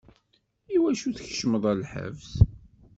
Iwacu 0.75 1.09
tkecmeḍ 1.17 1.63
ɣer 1.67 1.75
lḥebs? 1.83 2.29